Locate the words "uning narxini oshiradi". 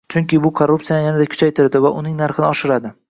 2.01-2.93